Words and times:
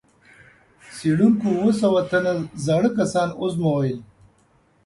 څېړونکو 0.95 1.45
اووه 1.59 1.73
سوه 1.81 1.99
تنه 2.11 2.33
زاړه 2.65 2.89
کسان 2.97 3.29
وازمویل. 3.35 3.97